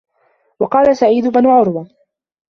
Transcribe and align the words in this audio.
وَقَالَ 0.59 0.97
سَعِيدُ 0.97 1.27
بْنُ 1.27 1.47
عُرْوَةَ 1.47 1.87